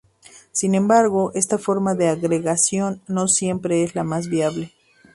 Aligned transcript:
Sin 0.51 0.73
embargo 0.73 1.31
esta 1.35 1.59
forma 1.59 1.93
de 1.93 2.07
agregación 2.09 3.03
no 3.07 3.27
siempre 3.27 3.83
es 3.83 3.93
la 3.93 4.03
más 4.03 4.29
viable. 4.29 4.71